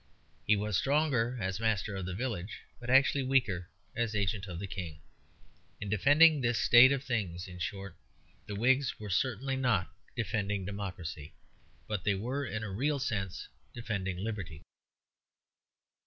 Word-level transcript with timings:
He 0.47 0.55
was 0.55 0.77
stronger 0.77 1.37
as 1.39 1.59
master 1.59 1.95
of 1.95 2.07
the 2.07 2.15
village, 2.15 2.61
but 2.79 2.89
actually 2.89 3.21
weaker 3.21 3.69
as 3.95 4.15
agent 4.15 4.47
of 4.47 4.57
the 4.57 4.65
King. 4.65 4.99
In 5.79 5.89
defending 5.89 6.41
this 6.41 6.57
state 6.57 6.91
of 6.91 7.03
things, 7.03 7.47
in 7.47 7.59
short, 7.59 7.95
the 8.47 8.55
Whigs 8.55 8.99
were 8.99 9.11
certainly 9.11 9.55
not 9.57 9.93
defending 10.15 10.65
democracy, 10.65 11.35
but 11.87 12.03
they 12.03 12.15
were 12.15 12.43
in 12.47 12.63
a 12.63 12.71
real 12.71 12.97
sense 12.97 13.47
defending 13.75 14.17
liberty. 14.17 14.63